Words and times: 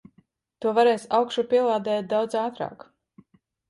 To 0.65 0.71
varēs 0.77 1.05
augšupielādēt 1.19 2.11
daudz 2.17 2.43
ātrāk. 2.49 2.93